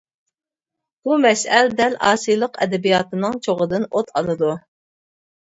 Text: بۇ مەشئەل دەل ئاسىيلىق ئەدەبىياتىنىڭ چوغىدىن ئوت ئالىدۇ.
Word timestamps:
بۇ 1.07 1.17
مەشئەل 1.25 1.69
دەل 1.81 1.97
ئاسىيلىق 2.07 2.57
ئەدەبىياتىنىڭ 2.65 3.39
چوغىدىن 3.49 3.87
ئوت 3.93 4.11
ئالىدۇ. 4.17 4.57